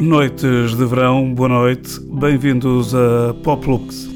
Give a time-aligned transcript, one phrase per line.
[0.00, 4.08] Noites de verão, boa noite, bem-vindos a Poplux.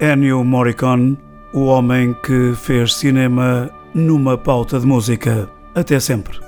[0.00, 1.18] Ennio Morricone,
[1.52, 5.50] o homem que fez cinema numa pauta de música.
[5.74, 6.47] Até sempre.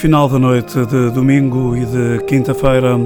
[0.00, 2.96] Final da noite de domingo e de quinta-feira,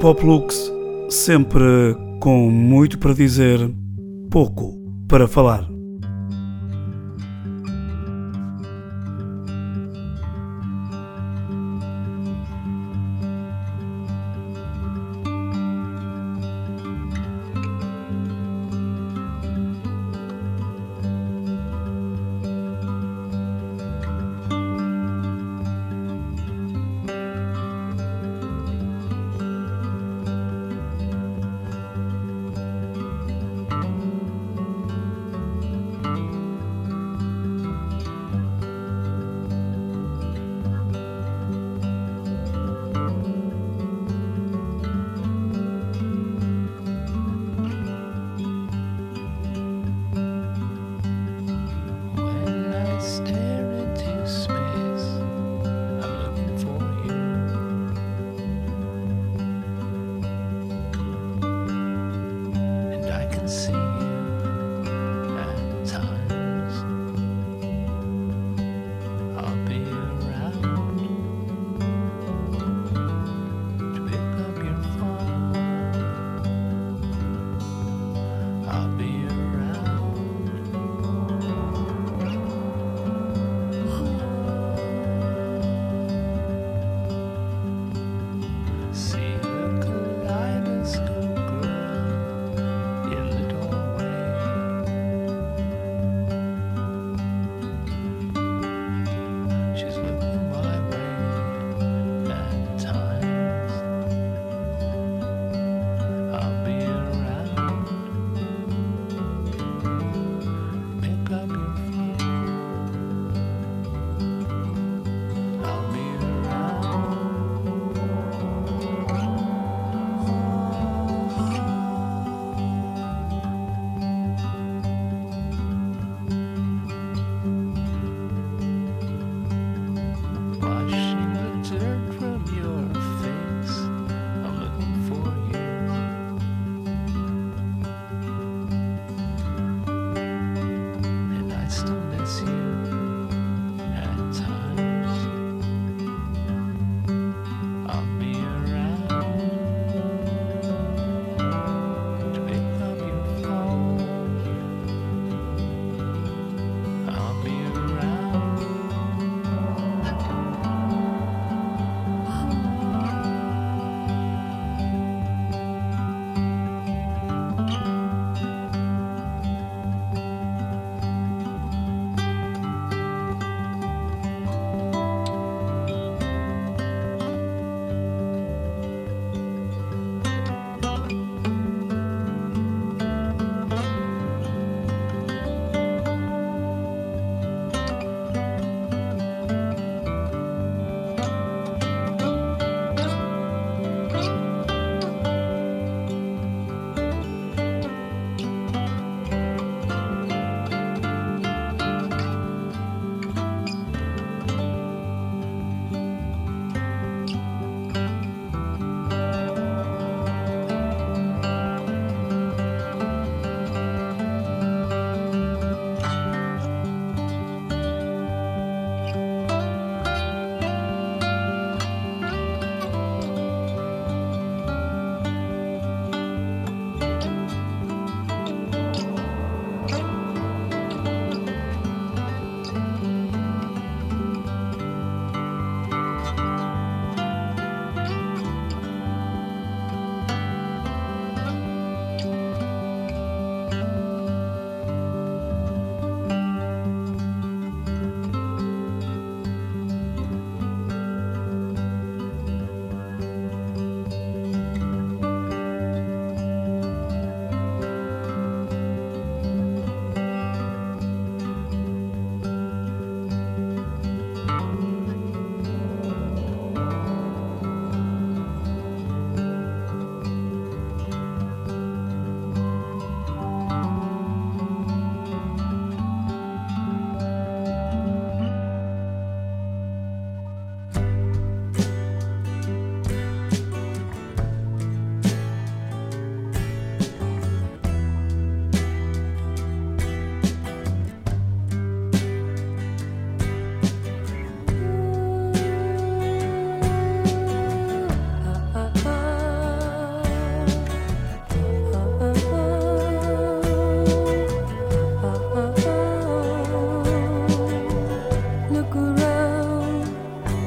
[0.00, 0.72] Poplux
[1.10, 3.58] sempre com muito para dizer,
[4.30, 4.78] pouco
[5.08, 5.75] para falar.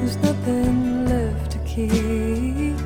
[0.10, 2.78] there's nothing left to keep.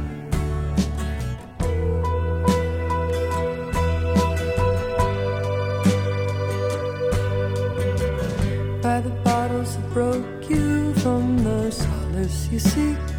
[8.82, 13.13] By the bottles that broke you from the solace you seek.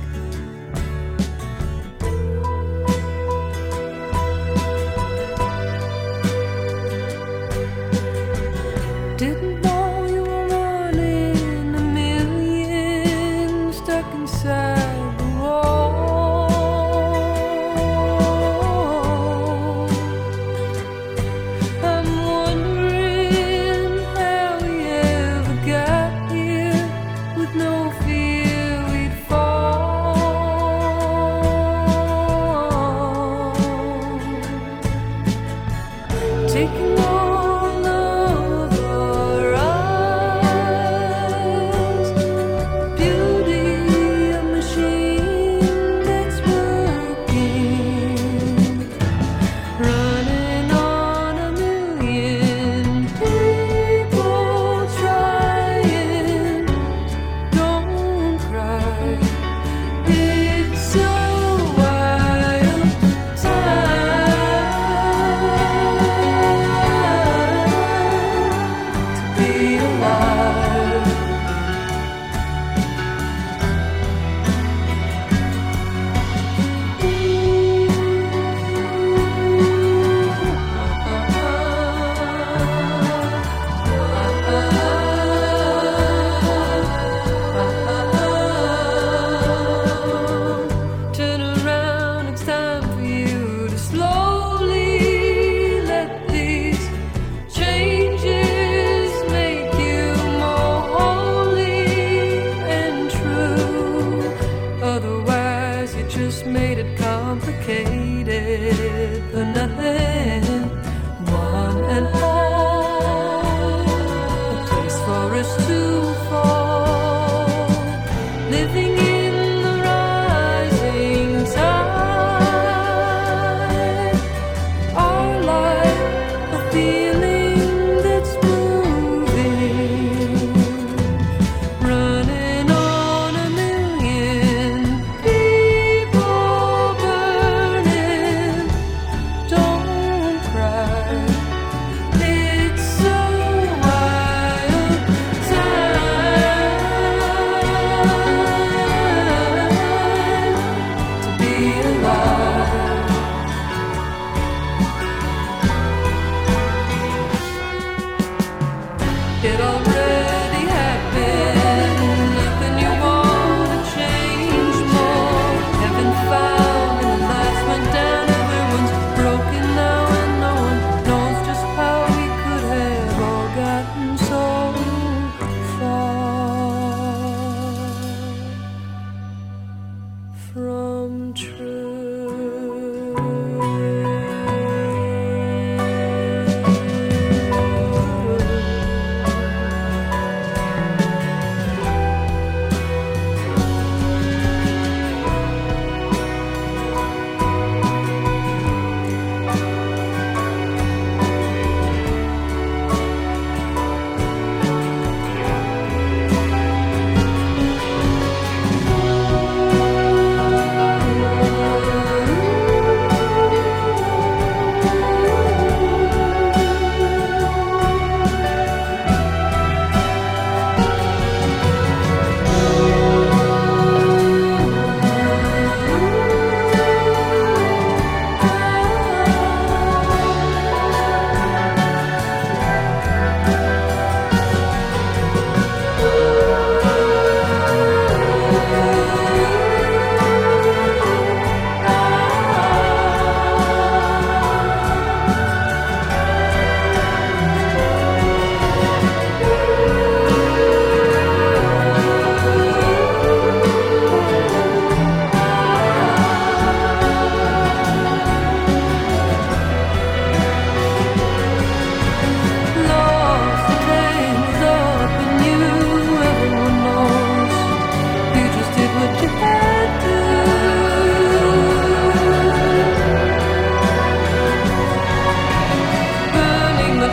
[180.54, 181.83] from truth.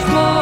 [0.01, 0.40] Much more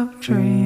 [0.00, 0.59] of dreams.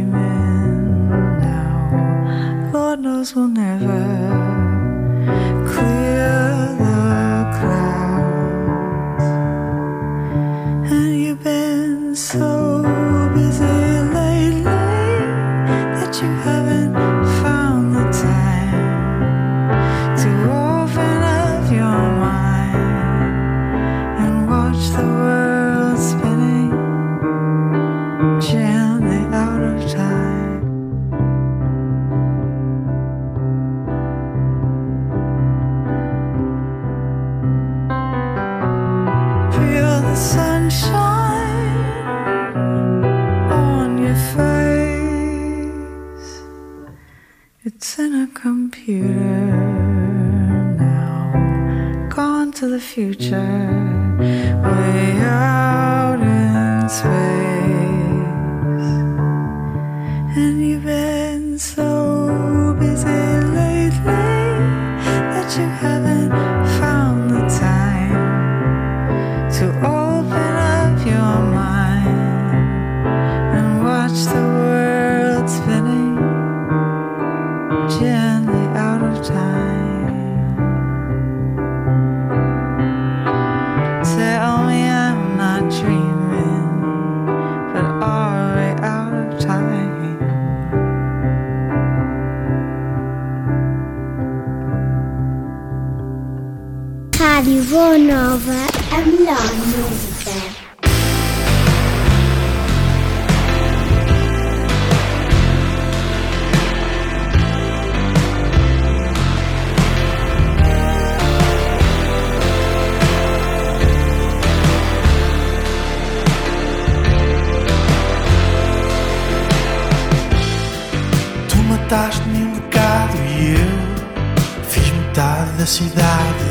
[121.95, 126.45] Tu mataste-me um bocado e eu fiz metade da cidade.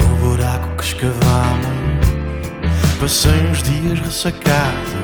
[0.00, 1.66] No buraco que escavamos,
[2.98, 4.96] passei uns dias ressacado.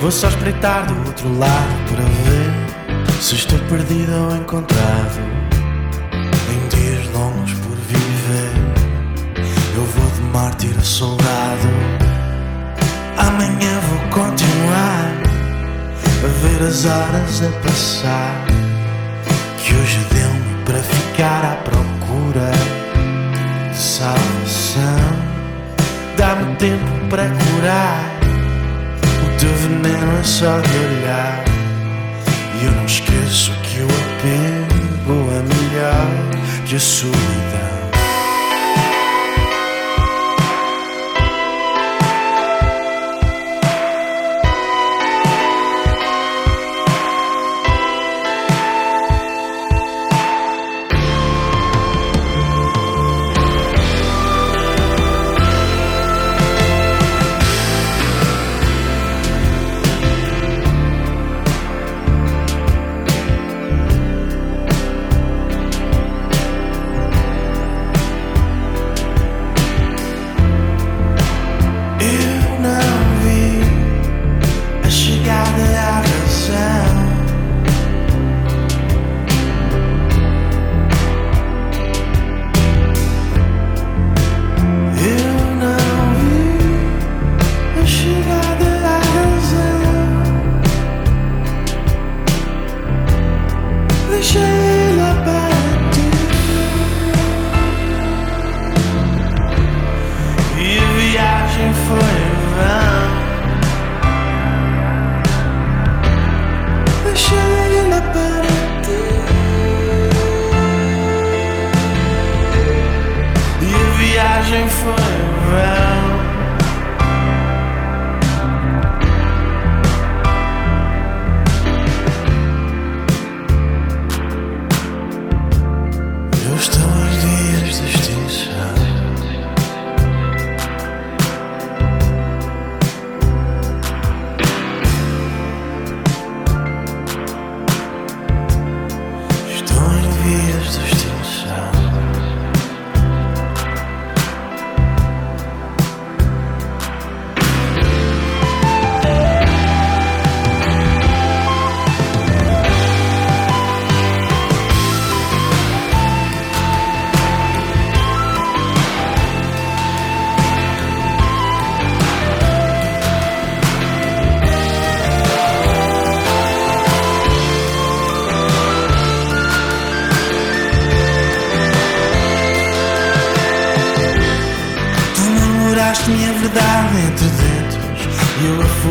[0.00, 5.20] Vou só espreitar do outro lado para ver se estou perdido ou encontrado.
[6.50, 8.52] Em dias longos por viver,
[9.76, 11.68] eu vou de mártir a soldado.
[13.18, 15.07] Amanhã vou continuar
[16.42, 18.46] ver as horas a passar
[19.58, 22.50] Que hoje deu-me para ficar à procura
[23.70, 25.28] de salvação.
[26.16, 28.18] Dá-me tempo para curar
[29.24, 31.44] O teu veneno é só de olhar.
[32.60, 36.08] E eu não esqueço que o apego é melhor
[36.66, 37.57] que a solidão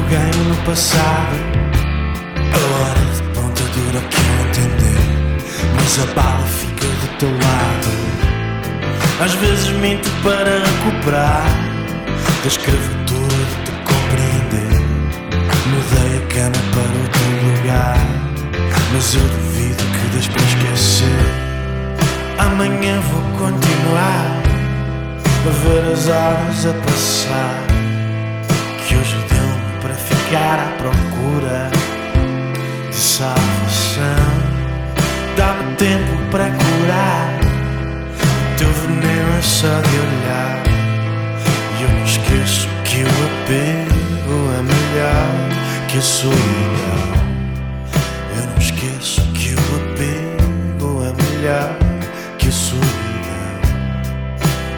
[0.07, 1.35] afoguei-me no passado.
[2.39, 5.01] A hora de ponta dura que eu entender
[5.75, 7.91] Mas a bala fica do teu lado.
[9.23, 11.45] Às vezes minto para recuperar
[12.41, 14.81] Da escravatura de te compreender.
[15.67, 17.99] Mudei a cama para outro lugar
[18.93, 21.25] Mas eu duvido que des para esquecer.
[22.39, 24.37] Amanhã vou continuar
[25.45, 27.63] a ver as horas a passar
[28.87, 29.36] Que hoje
[29.87, 31.69] pra ficar à procura
[32.89, 34.03] de salvação.
[35.37, 37.39] Dá-me tempo pra curar.
[38.51, 40.63] O teu veneno é só de olhar.
[41.79, 45.29] E eu não esqueço que o apego é melhor
[45.87, 47.07] que a solidão.
[48.35, 51.77] Eu não esqueço que o apego é melhor
[52.37, 52.87] que a solidão.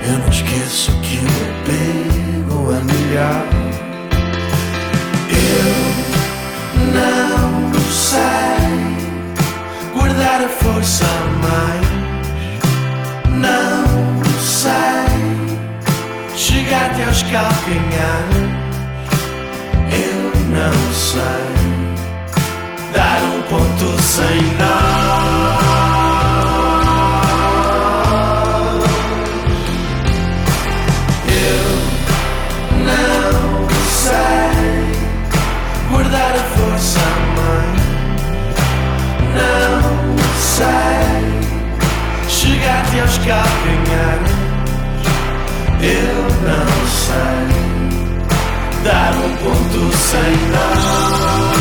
[0.05, 3.68] Eu não esqueço que o apego é melhor
[6.93, 8.69] não sei
[9.93, 11.05] guardar a força
[11.41, 11.89] mais.
[13.29, 15.09] Não sei
[16.35, 18.49] chegar até os calcanhares.
[19.91, 21.49] Eu não sei
[22.93, 24.88] dar um ponto sem nós.
[43.25, 44.31] caminhares,
[45.81, 47.49] eu não sei
[48.83, 51.58] dar um ponto sem dar.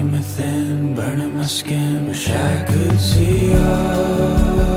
[0.00, 2.08] Skin thin, burning my skin.
[2.08, 4.69] Wish I could see you.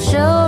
[0.00, 0.39] show.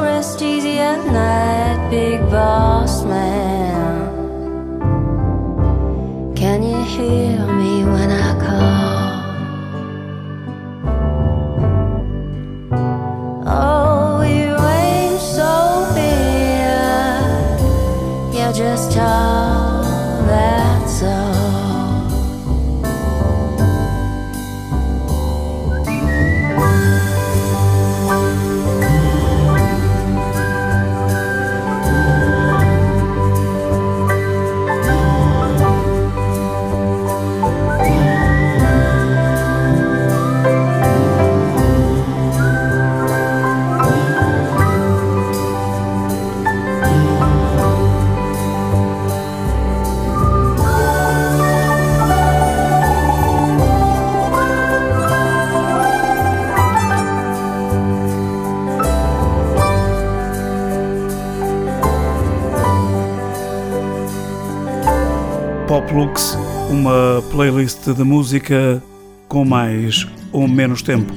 [67.93, 68.83] Playlist de música
[69.29, 71.13] com mais ou menos tempo.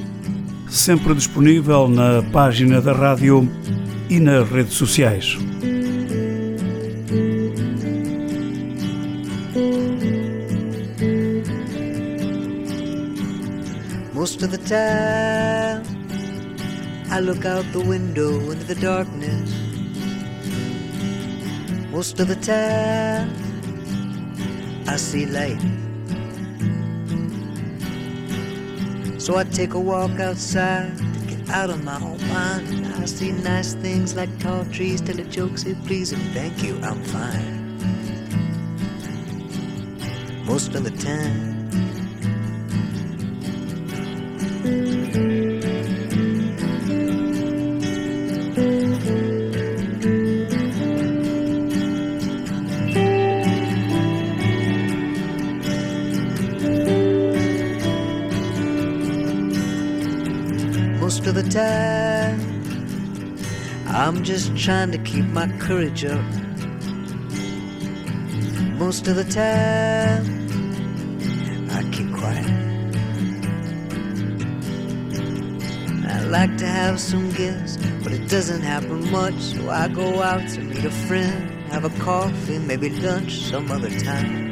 [0.68, 3.48] Sempre disponível na página da rádio
[4.08, 5.36] e nas redes sociais.
[14.12, 15.82] Most of the time,
[17.10, 19.50] I look out the window into the darkness.
[21.92, 23.30] Most of the time,
[24.88, 25.85] I see light.
[29.26, 32.86] So I take a walk outside to get out of my own mind.
[32.94, 36.78] I see nice things like tall trees, tell a joke, say please and thank you,
[36.80, 37.76] I'm fine.
[40.46, 41.55] Most of the time.
[64.16, 66.24] I'm just trying to keep my courage up.
[68.78, 70.24] Most of the time,
[71.70, 72.46] I keep quiet.
[76.08, 79.34] I like to have some guests, but it doesn't happen much.
[79.34, 83.90] So I go out to meet a friend, have a coffee, maybe lunch some other
[84.00, 84.45] time.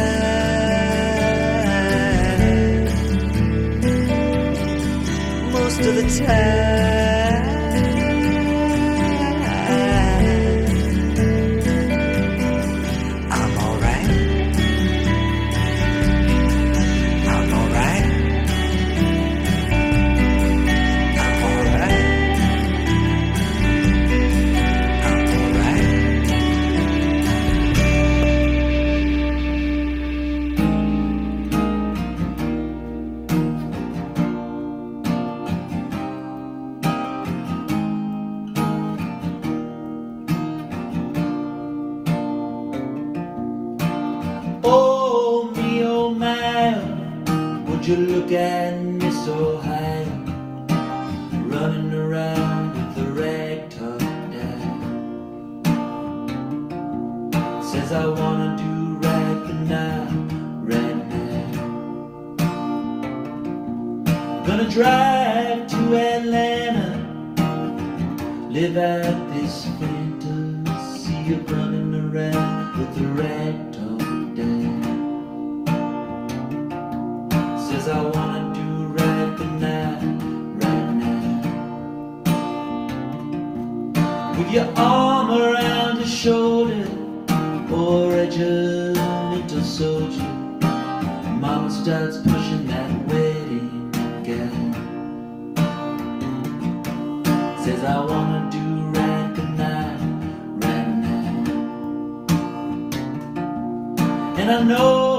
[5.53, 6.96] Most of the time.
[104.47, 105.16] And I know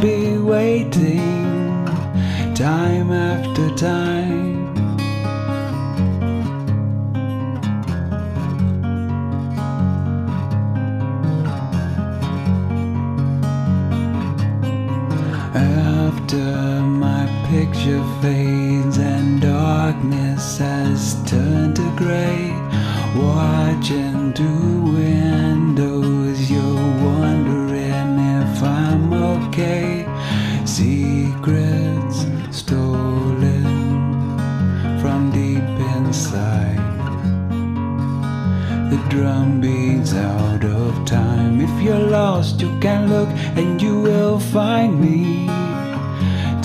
[0.00, 1.09] be waiting.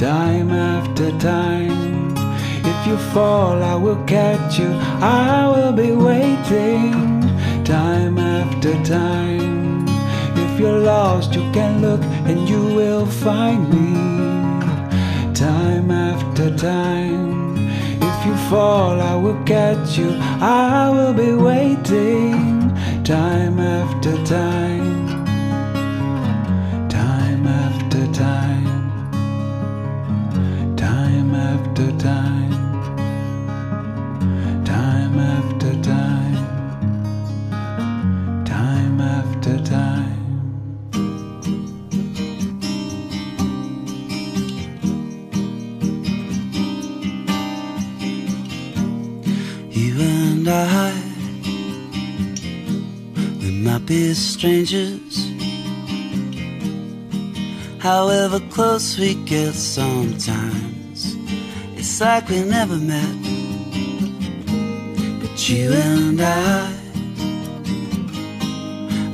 [0.05, 2.13] time after time.
[2.63, 4.71] If you fall, I will catch you.
[5.01, 6.93] I will be waiting
[7.63, 9.87] time after time.
[10.37, 13.95] If you're lost, you can look and you will find me
[15.33, 17.57] time after time.
[18.09, 20.11] If you fall, I will catch you.
[20.39, 22.69] I will be waiting
[23.03, 24.94] time after time.
[58.35, 61.15] However close we get sometimes,
[61.77, 63.15] it's like we never met.
[65.21, 66.69] But you and I,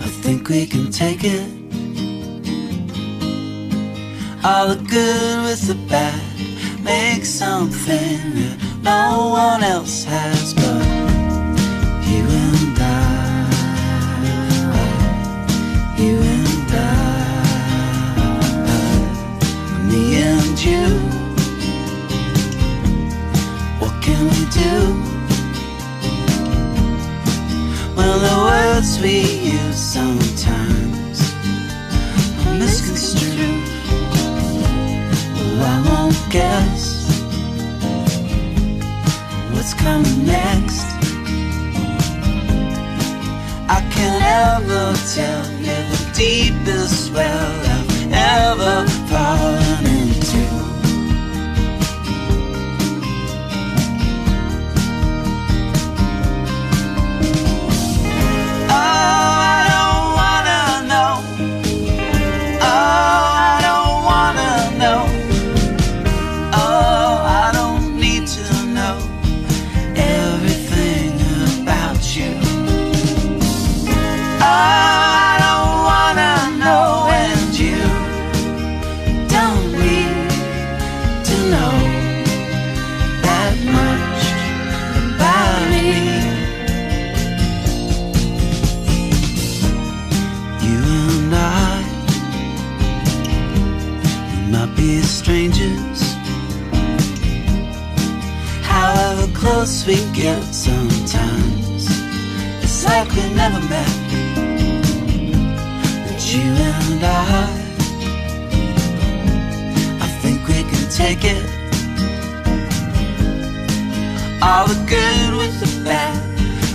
[0.02, 1.48] I think we can take it.
[4.44, 10.56] All the good with the bad, make something that no one else has
[28.82, 29.22] words we
[29.52, 31.34] use sometimes
[32.46, 33.68] are misconstrued.
[35.36, 36.84] Well, I won't guess
[39.54, 40.88] what's coming next.
[43.70, 49.71] I can never tell you the deepest well I've ever fallen
[107.04, 107.08] I
[110.22, 111.44] think we can take it.
[114.42, 116.16] All the good with the bad,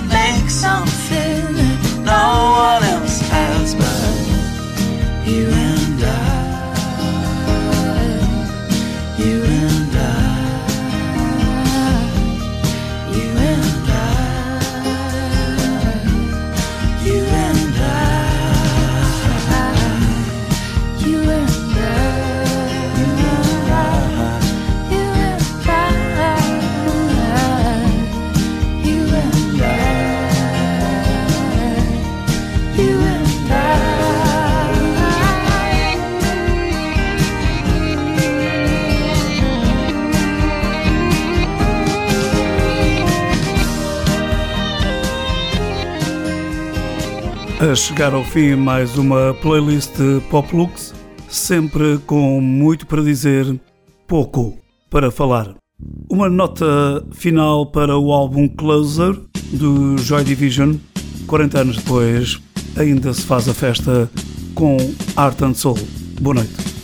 [0.08, 4.14] make something that no one else has but
[5.28, 5.65] you
[47.76, 49.92] chegar ao fim, mais uma playlist
[50.30, 50.94] Pop Lux,
[51.28, 53.60] sempre com muito para dizer,
[54.06, 54.56] pouco
[54.88, 55.54] para falar.
[56.10, 56.66] Uma nota
[57.12, 59.14] final para o álbum Closer
[59.52, 60.76] do Joy Division.
[61.26, 62.40] 40 anos depois,
[62.76, 64.10] ainda se faz a festa
[64.54, 64.76] com
[65.14, 65.78] Art and Soul.
[66.20, 66.75] Boa noite.